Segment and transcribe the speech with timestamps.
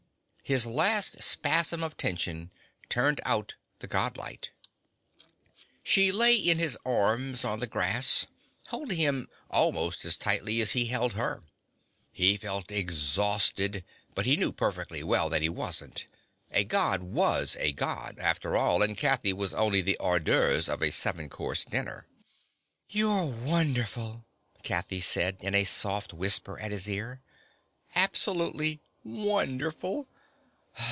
[0.43, 2.51] His last spasm of tension
[2.89, 4.51] turned out the God light.
[5.81, 8.27] She lay in his arms on the grass,
[8.67, 11.43] holding him almost as tightly as he held her.
[12.11, 16.05] He felt exhausted, but he knew perfectly well that he wasn't.
[16.51, 20.81] A God was a God, after all, and Kathy was only the hors d'oeuvres of
[20.81, 22.07] a seven course dinner.
[22.89, 24.25] "You're wonderful,"
[24.63, 27.21] Kathy said in a soft whisper at his ear.
[27.95, 30.09] "Absolutely wonderful.